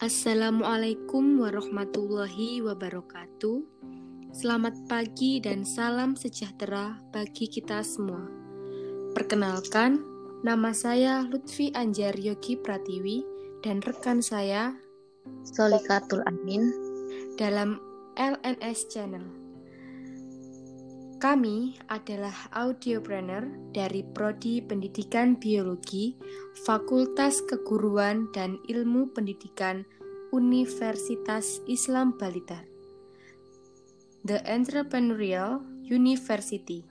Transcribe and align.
Assalamualaikum 0.00 1.44
warahmatullahi 1.44 2.64
wabarakatuh. 2.64 3.60
Selamat 4.32 4.72
pagi 4.88 5.44
dan 5.44 5.60
salam 5.60 6.16
sejahtera 6.16 6.96
bagi 7.12 7.44
kita 7.44 7.84
semua. 7.84 8.24
Perkenalkan, 9.12 10.00
nama 10.40 10.72
saya 10.72 11.20
Lutfi 11.28 11.68
Anjar 11.76 12.16
Yogi 12.16 12.56
Pratiwi 12.56 13.28
dan 13.60 13.84
rekan 13.84 14.24
saya 14.24 14.72
Solikatul 15.44 16.24
Amin 16.24 16.72
dalam 17.36 17.76
LNS 18.16 18.88
Channel. 18.88 19.39
Kami 21.20 21.76
adalah 21.92 22.32
audiopreneur 22.48 23.44
dari 23.76 24.00
Prodi 24.00 24.64
Pendidikan 24.64 25.36
Biologi, 25.36 26.16
Fakultas 26.64 27.44
Keguruan 27.44 28.32
dan 28.32 28.56
Ilmu 28.64 29.12
Pendidikan 29.12 29.84
Universitas 30.32 31.60
Islam 31.68 32.16
Balitar. 32.16 32.64
The 34.24 34.40
Entrepreneurial 34.48 35.60
University, 35.84 36.88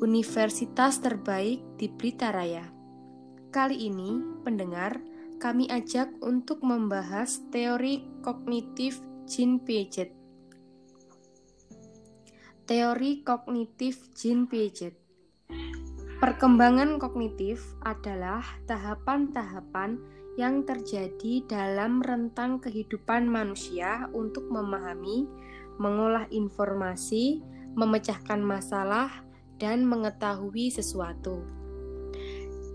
universitas 0.00 0.96
terbaik 1.04 1.60
di 1.76 1.92
Blitaraya. 1.92 2.72
Kali 3.52 3.84
ini, 3.84 4.16
pendengar, 4.48 4.96
kami 5.36 5.68
ajak 5.68 6.08
untuk 6.24 6.64
membahas 6.64 7.44
teori 7.52 8.00
kognitif 8.24 9.04
Jean 9.28 9.60
Piaget 9.60 10.15
Teori 12.66 13.22
kognitif 13.22 14.10
Jean 14.18 14.50
Piaget. 14.50 14.98
Perkembangan 16.18 16.98
kognitif 16.98 17.62
adalah 17.86 18.42
tahapan-tahapan 18.66 20.02
yang 20.34 20.66
terjadi 20.66 21.46
dalam 21.46 22.02
rentang 22.02 22.58
kehidupan 22.58 23.30
manusia 23.30 24.10
untuk 24.10 24.50
memahami, 24.50 25.30
mengolah 25.78 26.26
informasi, 26.34 27.38
memecahkan 27.78 28.42
masalah, 28.42 29.14
dan 29.62 29.86
mengetahui 29.86 30.66
sesuatu. 30.66 31.46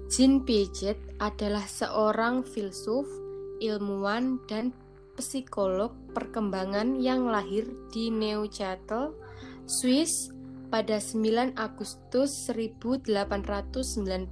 Jean 0.08 0.48
Piaget 0.48 1.04
adalah 1.20 1.68
seorang 1.68 2.48
filsuf, 2.48 3.04
ilmuwan, 3.60 4.40
dan 4.48 4.72
psikolog 5.20 5.92
perkembangan 6.16 6.96
yang 6.96 7.28
lahir 7.28 7.68
di 7.92 8.08
Neuchâtel, 8.08 9.20
Swiss 9.66 10.30
pada 10.72 11.04
9 11.04 11.60
Agustus 11.60 12.48
1896 12.48 14.32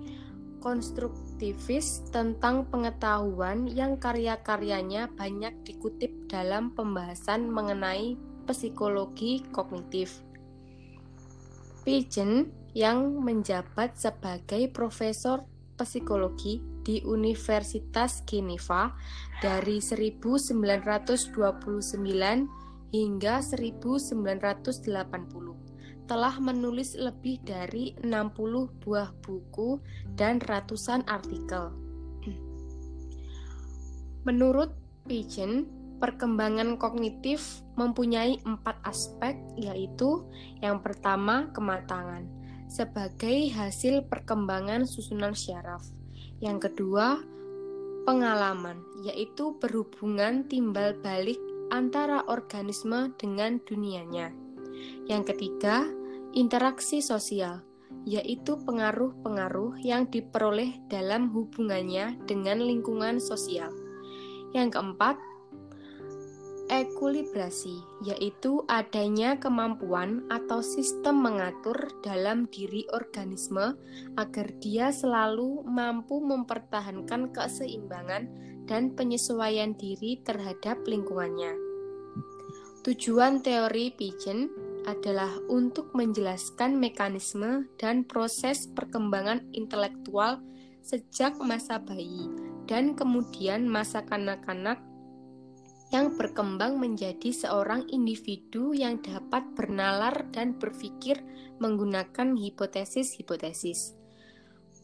konstruktivis 0.60 2.04
tentang 2.12 2.68
pengetahuan 2.68 3.64
yang 3.70 3.96
karya-karyanya 3.96 5.08
banyak 5.16 5.56
dikutip 5.64 6.12
dalam 6.28 6.74
pembahasan 6.76 7.48
mengenai 7.48 8.18
psikologi 8.44 9.40
kognitif. 9.54 10.20
Pigeon 11.80 12.52
yang 12.76 13.24
menjabat 13.24 13.96
sebagai 13.96 14.68
profesor 14.70 15.42
psikologi 15.80 16.60
di 16.84 17.00
Universitas 17.08 18.20
Geneva 18.28 18.92
dari 19.40 19.80
1929 19.80 21.32
hingga 22.92 23.40
1980 23.40 25.60
telah 26.10 26.42
menulis 26.42 26.98
lebih 26.98 27.38
dari 27.46 27.94
60 28.02 28.82
buah 28.82 29.14
buku 29.22 29.78
dan 30.18 30.42
ratusan 30.42 31.06
artikel. 31.06 31.70
Menurut 34.26 34.74
Pigeon, 35.06 35.70
perkembangan 36.00 36.80
kognitif 36.80 37.62
mempunyai 37.76 38.40
empat 38.42 38.80
aspek, 38.88 39.36
yaitu 39.60 40.24
yang 40.64 40.80
pertama 40.80 41.52
kematangan 41.52 42.40
sebagai 42.70 43.50
hasil 43.50 44.06
perkembangan 44.06 44.86
susunan 44.86 45.34
syaraf. 45.34 45.82
Yang 46.38 46.70
kedua, 46.70 47.18
pengalaman, 48.06 48.80
yaitu 49.02 49.58
berhubungan 49.58 50.46
timbal 50.46 50.94
balik 51.02 51.36
antara 51.74 52.22
organisme 52.30 53.10
dengan 53.18 53.58
dunianya. 53.66 54.30
Yang 55.10 55.34
ketiga, 55.34 55.84
interaksi 56.32 57.02
sosial, 57.02 57.60
yaitu 58.06 58.56
pengaruh-pengaruh 58.62 59.82
yang 59.82 60.06
diperoleh 60.08 60.78
dalam 60.88 61.28
hubungannya 61.34 62.16
dengan 62.24 62.62
lingkungan 62.62 63.18
sosial. 63.18 63.74
Yang 64.54 64.78
keempat, 64.78 65.18
ekulibrasi, 66.70 67.82
yaitu 68.06 68.62
adanya 68.70 69.34
kemampuan 69.42 70.22
atau 70.30 70.62
sistem 70.62 71.18
mengatur 71.18 71.76
dalam 72.06 72.46
diri 72.46 72.86
organisme 72.94 73.74
agar 74.14 74.46
dia 74.62 74.94
selalu 74.94 75.66
mampu 75.66 76.22
mempertahankan 76.22 77.34
keseimbangan 77.34 78.30
dan 78.70 78.94
penyesuaian 78.94 79.74
diri 79.74 80.22
terhadap 80.22 80.78
lingkungannya. 80.86 81.58
Tujuan 82.86 83.42
teori 83.42 83.92
Pigeon 83.92 84.48
adalah 84.88 85.28
untuk 85.52 85.92
menjelaskan 85.92 86.80
mekanisme 86.80 87.68
dan 87.76 88.06
proses 88.08 88.70
perkembangan 88.72 89.44
intelektual 89.52 90.40
sejak 90.80 91.36
masa 91.44 91.76
bayi 91.76 92.32
dan 92.64 92.96
kemudian 92.96 93.68
masa 93.68 94.00
kanak-kanak 94.06 94.80
yang 95.90 96.14
berkembang 96.14 96.78
menjadi 96.78 97.34
seorang 97.34 97.90
individu 97.90 98.70
yang 98.70 99.02
dapat 99.02 99.42
bernalar 99.58 100.26
dan 100.30 100.54
berpikir 100.54 101.18
menggunakan 101.58 102.38
hipotesis-hipotesis. 102.38 103.98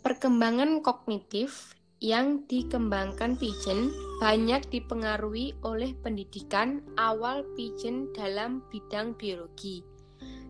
Perkembangan 0.02 0.82
kognitif 0.82 1.74
yang 2.02 2.44
dikembangkan 2.44 3.40
Pigeon 3.40 3.88
banyak 4.20 4.68
dipengaruhi 4.68 5.56
oleh 5.64 5.96
pendidikan 6.04 6.84
awal 7.00 7.46
Pigeon 7.56 8.12
dalam 8.12 8.60
bidang 8.68 9.16
biologi. 9.16 9.80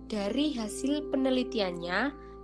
Dari 0.06 0.54
hasil 0.54 1.10
penelitiannya 1.10 2.00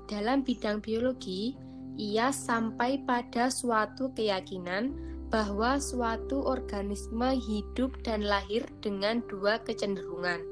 dalam 0.06 0.42
bidang 0.42 0.82
biologi, 0.82 1.54
ia 1.98 2.32
sampai 2.32 3.02
pada 3.04 3.52
suatu 3.52 4.10
keyakinan 4.16 5.11
bahwa 5.32 5.80
suatu 5.80 6.44
organisme 6.44 7.32
hidup 7.40 7.96
dan 8.04 8.20
lahir 8.20 8.68
dengan 8.84 9.24
dua 9.32 9.56
kecenderungan, 9.64 10.44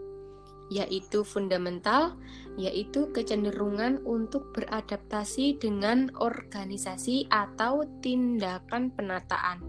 yaitu 0.73 1.21
fundamental, 1.21 2.17
yaitu 2.57 3.13
kecenderungan 3.13 4.01
untuk 4.09 4.57
beradaptasi 4.57 5.61
dengan 5.61 6.09
organisasi 6.17 7.29
atau 7.29 7.85
tindakan 8.01 8.89
penataan 8.97 9.61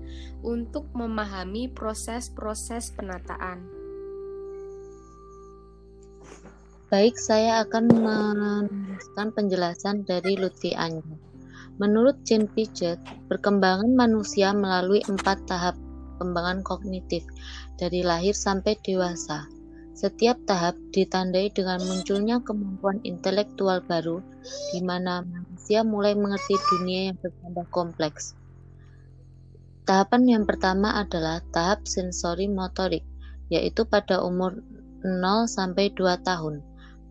untuk 0.48 0.88
memahami 0.96 1.68
proses-proses 1.68 2.96
penataan. 2.96 3.68
Baik, 6.88 7.20
saya 7.20 7.68
akan 7.68 7.88
meneruskan 7.88 9.32
penjelasan 9.36 10.08
dari 10.08 10.40
Lutfi 10.40 10.72
Anjar. 10.76 11.31
Menurut 11.82 12.22
Jean 12.22 12.46
Piaget, 12.46 13.02
perkembangan 13.26 13.90
manusia 13.98 14.54
melalui 14.54 15.02
empat 15.02 15.50
tahap 15.50 15.74
perkembangan 16.22 16.62
kognitif 16.62 17.26
dari 17.82 18.06
lahir 18.06 18.38
sampai 18.38 18.78
dewasa. 18.86 19.50
Setiap 19.98 20.38
tahap 20.46 20.78
ditandai 20.94 21.50
dengan 21.50 21.82
munculnya 21.82 22.38
kemampuan 22.46 23.02
intelektual 23.02 23.82
baru 23.82 24.22
di 24.70 24.86
mana 24.86 25.26
manusia 25.26 25.82
mulai 25.82 26.14
mengerti 26.14 26.54
dunia 26.70 27.10
yang 27.10 27.18
bertambah 27.18 27.66
kompleks. 27.74 28.38
Tahapan 29.90 30.30
yang 30.30 30.44
pertama 30.46 31.02
adalah 31.02 31.42
tahap 31.50 31.90
sensori 31.90 32.46
motorik, 32.46 33.02
yaitu 33.50 33.90
pada 33.90 34.22
umur 34.22 34.62
0 35.02 35.50
sampai 35.50 35.90
2 35.98 36.22
tahun. 36.22 36.62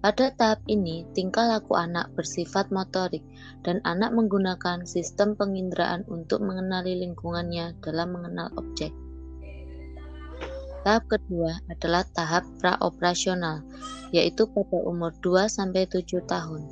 Pada 0.00 0.32
tahap 0.32 0.64
ini, 0.64 1.05
tingkah 1.12 1.44
laku 1.44 1.76
anak 1.76 2.08
bersifat 2.17 2.73
motorik, 2.73 3.20
dan 3.61 3.85
anak 3.85 4.17
menggunakan 4.17 4.88
sistem 4.88 5.37
penginderaan 5.37 6.08
untuk 6.08 6.41
mengenali 6.41 6.97
lingkungannya 7.05 7.76
dalam 7.85 8.17
mengenal 8.17 8.49
objek. 8.56 8.97
Tahap 10.81 11.05
kedua 11.05 11.61
adalah 11.69 12.08
tahap 12.17 12.49
praoperasional, 12.64 13.61
yaitu 14.08 14.49
pada 14.49 14.81
umur 14.88 15.12
2-7 15.20 16.25
tahun. 16.25 16.64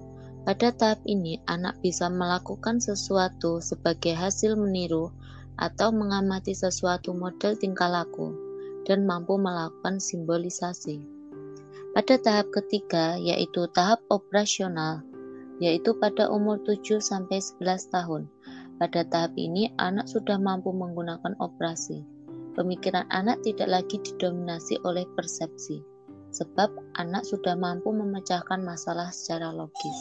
Pada 0.48 0.72
tahap 0.72 1.04
ini, 1.04 1.44
anak 1.44 1.76
bisa 1.84 2.08
melakukan 2.08 2.80
sesuatu 2.80 3.60
sebagai 3.60 4.16
hasil 4.16 4.56
meniru 4.56 5.12
atau 5.60 5.92
mengamati 5.92 6.56
sesuatu 6.56 7.12
model 7.12 7.60
tingkah 7.60 7.92
laku 7.92 8.32
dan 8.88 9.04
mampu 9.04 9.36
melakukan 9.36 10.00
simbolisasi. 10.00 11.17
Pada 11.98 12.14
tahap 12.14 12.54
ketiga, 12.54 13.18
yaitu 13.18 13.66
tahap 13.74 13.98
operasional, 14.06 15.02
yaitu 15.58 15.98
pada 15.98 16.30
umur 16.30 16.62
7 16.62 17.02
sampai 17.02 17.42
11 17.42 17.90
tahun. 17.90 18.30
Pada 18.78 19.02
tahap 19.02 19.34
ini, 19.34 19.74
anak 19.82 20.06
sudah 20.06 20.38
mampu 20.38 20.70
menggunakan 20.70 21.34
operasi. 21.42 22.06
Pemikiran 22.54 23.02
anak 23.10 23.42
tidak 23.42 23.66
lagi 23.66 23.98
didominasi 23.98 24.78
oleh 24.86 25.10
persepsi, 25.18 25.82
sebab 26.30 26.70
anak 27.02 27.26
sudah 27.26 27.58
mampu 27.58 27.90
memecahkan 27.90 28.62
masalah 28.62 29.10
secara 29.10 29.50
logis. 29.50 29.98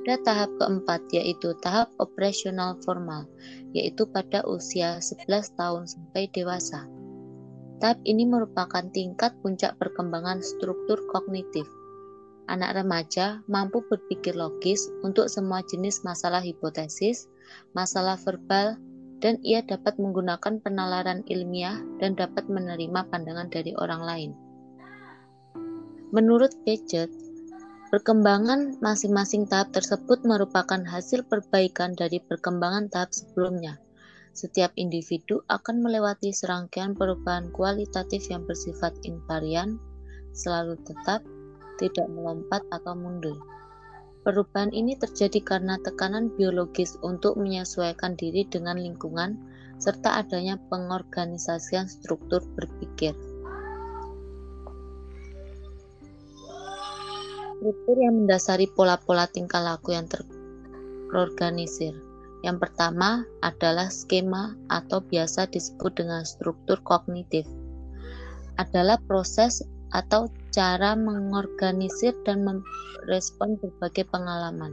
Pada 0.00 0.16
tahap 0.24 0.50
keempat, 0.56 1.12
yaitu 1.12 1.52
tahap 1.60 1.92
operasional 2.00 2.80
formal, 2.80 3.28
yaitu 3.76 4.08
pada 4.08 4.40
usia 4.48 4.96
11 5.04 5.28
tahun 5.60 5.84
sampai 5.84 6.32
dewasa. 6.32 6.88
Tahap 7.76 8.00
ini 8.08 8.24
merupakan 8.24 8.84
tingkat 8.88 9.36
puncak 9.44 9.76
perkembangan 9.76 10.40
struktur 10.40 11.04
kognitif. 11.12 11.68
Anak 12.48 12.78
remaja 12.78 13.44
mampu 13.50 13.84
berpikir 13.84 14.32
logis 14.32 14.88
untuk 15.04 15.28
semua 15.28 15.60
jenis 15.66 16.00
masalah 16.06 16.40
hipotesis, 16.40 17.28
masalah 17.76 18.16
verbal, 18.16 18.80
dan 19.20 19.40
ia 19.42 19.60
dapat 19.64 19.96
menggunakan 20.00 20.60
penalaran 20.60 21.20
ilmiah 21.28 21.80
dan 22.00 22.16
dapat 22.16 22.48
menerima 22.48 23.12
pandangan 23.12 23.48
dari 23.52 23.72
orang 23.76 24.02
lain. 24.04 24.30
Menurut 26.14 26.54
Piaget, 26.64 27.10
perkembangan 27.90 28.78
masing-masing 28.80 29.50
tahap 29.50 29.74
tersebut 29.74 30.22
merupakan 30.24 30.80
hasil 30.80 31.26
perbaikan 31.26 31.92
dari 31.92 32.22
perkembangan 32.22 32.88
tahap 32.88 33.10
sebelumnya. 33.12 33.82
Setiap 34.36 34.76
individu 34.76 35.40
akan 35.48 35.80
melewati 35.80 36.28
serangkaian 36.28 36.92
perubahan 36.92 37.48
kualitatif 37.56 38.28
yang 38.28 38.44
bersifat 38.44 38.92
invarian, 39.08 39.80
selalu 40.36 40.76
tetap, 40.84 41.24
tidak 41.80 42.04
melompat 42.12 42.60
atau 42.68 42.92
mundur. 42.92 43.40
Perubahan 44.28 44.76
ini 44.76 44.92
terjadi 45.00 45.40
karena 45.40 45.80
tekanan 45.80 46.28
biologis 46.36 47.00
untuk 47.00 47.40
menyesuaikan 47.40 48.12
diri 48.12 48.44
dengan 48.44 48.76
lingkungan 48.76 49.40
serta 49.80 50.20
adanya 50.20 50.60
pengorganisasian 50.68 51.88
struktur 51.88 52.44
berpikir. 52.60 53.16
Struktur 57.56 57.96
yang 57.96 58.20
mendasari 58.20 58.68
pola-pola 58.68 59.24
tingkah 59.32 59.64
laku 59.64 59.96
yang 59.96 60.04
terorganisir. 60.12 62.05
Yang 62.46 62.70
pertama 62.70 63.26
adalah 63.42 63.90
skema 63.90 64.54
atau 64.70 65.02
biasa 65.02 65.50
disebut 65.50 65.98
dengan 65.98 66.22
struktur 66.22 66.78
kognitif. 66.86 67.42
Adalah 68.54 69.02
proses 69.10 69.66
atau 69.90 70.30
cara 70.54 70.94
mengorganisir 70.94 72.14
dan 72.22 72.46
merespon 72.46 73.58
berbagai 73.58 74.06
pengalaman 74.06 74.70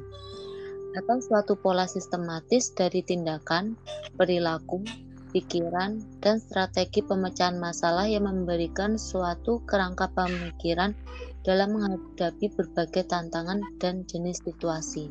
atau 0.94 1.18
suatu 1.18 1.58
pola 1.58 1.90
sistematis 1.90 2.70
dari 2.78 3.02
tindakan, 3.02 3.74
perilaku, 4.14 4.86
pikiran, 5.34 5.98
dan 6.22 6.38
strategi 6.38 7.02
pemecahan 7.02 7.58
masalah 7.58 8.06
yang 8.06 8.30
memberikan 8.30 9.02
suatu 9.02 9.66
kerangka 9.66 10.14
pemikiran 10.14 10.94
dalam 11.42 11.74
menghadapi 11.74 12.54
berbagai 12.54 13.10
tantangan 13.10 13.66
dan 13.82 14.06
jenis 14.06 14.40
situasi. 14.46 15.10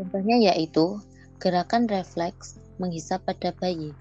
Contohnya 0.00 0.40
yaitu 0.40 0.96
gerakan 1.44 1.84
refleks 1.84 2.56
menghisap 2.80 3.20
pada 3.28 3.52
bayi. 3.52 3.92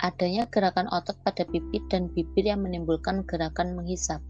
Adanya 0.00 0.48
gerakan 0.48 0.88
otot 0.88 1.20
pada 1.20 1.44
bibir 1.44 1.84
dan 1.92 2.08
bibir 2.16 2.48
yang 2.48 2.64
menimbulkan 2.64 3.20
gerakan 3.28 3.76
menghisap. 3.76 4.24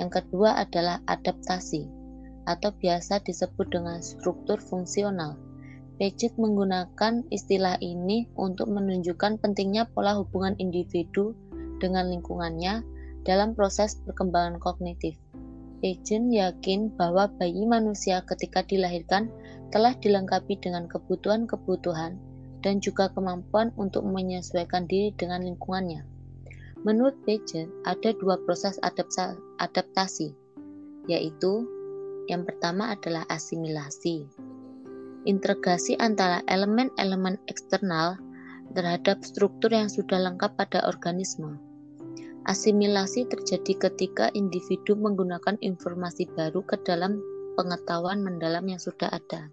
Yang 0.00 0.24
kedua 0.24 0.64
adalah 0.64 1.04
adaptasi 1.04 1.84
atau 2.48 2.72
biasa 2.72 3.20
disebut 3.20 3.68
dengan 3.68 4.00
struktur 4.00 4.56
fungsional. 4.56 5.36
Piaget 6.00 6.40
menggunakan 6.40 7.28
istilah 7.28 7.76
ini 7.84 8.24
untuk 8.40 8.72
menunjukkan 8.72 9.44
pentingnya 9.44 9.84
pola 9.92 10.16
hubungan 10.16 10.56
individu 10.56 11.36
dengan 11.84 12.08
lingkungannya 12.08 12.80
dalam 13.28 13.52
proses 13.52 14.00
perkembangan 14.08 14.56
kognitif. 14.56 15.20
Piaget 15.82 16.30
yakin 16.30 16.94
bahwa 16.94 17.26
bayi 17.42 17.66
manusia 17.66 18.22
ketika 18.22 18.62
dilahirkan 18.62 19.26
telah 19.74 19.98
dilengkapi 19.98 20.54
dengan 20.62 20.86
kebutuhan-kebutuhan 20.86 22.22
dan 22.62 22.78
juga 22.78 23.10
kemampuan 23.10 23.74
untuk 23.74 24.06
menyesuaikan 24.06 24.86
diri 24.86 25.10
dengan 25.18 25.42
lingkungannya. 25.42 26.06
Menurut 26.86 27.18
Piaget, 27.26 27.66
ada 27.82 28.14
dua 28.14 28.38
proses 28.46 28.78
adaptasi, 29.58 30.30
yaitu 31.10 31.66
yang 32.30 32.46
pertama 32.46 32.94
adalah 32.94 33.26
asimilasi. 33.26 34.30
Integrasi 35.26 35.98
antara 35.98 36.46
elemen-elemen 36.46 37.42
eksternal 37.50 38.22
terhadap 38.74 39.22
struktur 39.26 39.74
yang 39.74 39.90
sudah 39.90 40.18
lengkap 40.30 40.54
pada 40.54 40.86
organisme. 40.86 41.71
Asimilasi 42.42 43.30
terjadi 43.30 43.86
ketika 43.86 44.26
individu 44.34 44.98
menggunakan 44.98 45.54
informasi 45.62 46.26
baru 46.34 46.66
ke 46.66 46.74
dalam 46.82 47.22
pengetahuan 47.54 48.18
mendalam 48.18 48.66
yang 48.66 48.82
sudah 48.82 49.06
ada. 49.14 49.46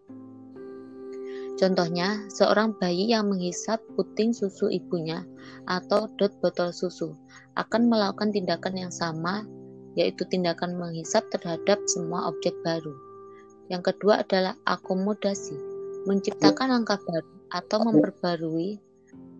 Contohnya, 1.59 2.25
seorang 2.33 2.73
bayi 2.81 3.11
yang 3.11 3.29
menghisap 3.29 3.83
puting 3.93 4.33
susu 4.33 4.71
ibunya 4.71 5.27
atau 5.69 6.09
dot 6.17 6.33
botol 6.41 6.73
susu 6.73 7.13
akan 7.59 7.91
melakukan 7.91 8.31
tindakan 8.31 8.73
yang 8.73 8.93
sama, 8.95 9.45
yaitu 9.93 10.23
tindakan 10.31 10.79
menghisap 10.79 11.27
terhadap 11.29 11.77
semua 11.85 12.31
objek 12.31 12.55
baru. 12.65 12.95
Yang 13.69 13.93
kedua 13.93 14.25
adalah 14.25 14.57
akomodasi, 14.65 15.53
menciptakan 16.09 16.73
langkah 16.73 16.97
baru 17.05 17.29
atau 17.53 17.85
memperbarui 17.85 18.81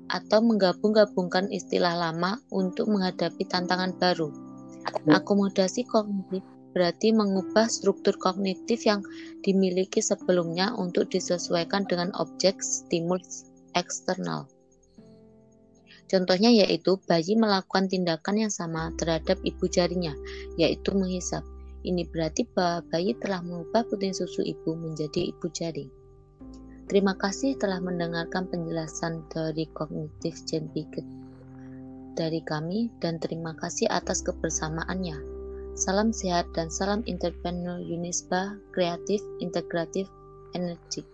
atau 0.10 0.42
menggabung-gabungkan 0.42 1.54
istilah 1.54 1.94
lama 1.94 2.42
untuk 2.50 2.90
menghadapi 2.90 3.46
tantangan 3.46 3.94
baru. 3.96 4.34
Akomodasi 5.08 5.86
kognitif 5.86 6.42
berarti 6.74 7.14
mengubah 7.14 7.66
struktur 7.66 8.18
kognitif 8.18 8.86
yang 8.86 9.02
dimiliki 9.42 10.02
sebelumnya 10.02 10.74
untuk 10.78 11.10
disesuaikan 11.10 11.86
dengan 11.90 12.14
objek 12.18 12.62
stimulus 12.62 13.50
eksternal. 13.74 14.50
Contohnya 16.10 16.50
yaitu 16.50 16.98
bayi 17.06 17.38
melakukan 17.38 17.86
tindakan 17.86 18.50
yang 18.50 18.54
sama 18.54 18.90
terhadap 18.98 19.38
ibu 19.46 19.70
jarinya, 19.70 20.18
yaitu 20.58 20.90
menghisap. 20.98 21.46
Ini 21.86 22.10
berarti 22.10 22.50
bahwa 22.50 22.82
bayi 22.90 23.14
telah 23.22 23.46
mengubah 23.46 23.86
puting 23.88 24.12
susu 24.12 24.42
ibu 24.42 24.74
menjadi 24.74 25.30
ibu 25.30 25.48
jari. 25.54 25.99
Terima 26.90 27.14
kasih 27.14 27.54
telah 27.62 27.78
mendengarkan 27.78 28.50
penjelasan 28.50 29.22
dari 29.30 29.70
kognitif 29.78 30.42
Jen 30.50 30.66
Piaget 30.74 31.06
dari 32.20 32.44
kami 32.44 32.92
dan 33.00 33.16
terima 33.22 33.56
kasih 33.56 33.88
atas 33.88 34.20
kebersamaannya. 34.26 35.16
Salam 35.80 36.12
sehat 36.12 36.52
dan 36.52 36.68
salam 36.68 37.00
entrepreneur 37.08 37.80
Unisba, 37.80 38.60
kreatif, 38.76 39.24
integratif, 39.40 40.12
energik. 40.52 41.08